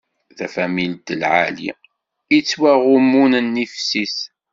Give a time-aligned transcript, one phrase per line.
[0.37, 1.69] Tafamilt lɛali,
[2.37, 3.11] ittwaɣumm
[3.45, 4.17] nnif-is.